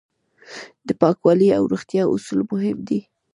د 0.87 0.89
پاکوالي 1.01 1.49
او 1.57 1.63
روغتیا 1.71 2.03
اصول 2.13 2.39
مهم 2.51 2.77
دي. 2.87 2.99